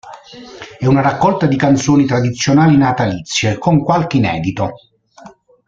[0.79, 4.71] È una raccolta di canzoni tradizionali natalizie, con qualche inedito.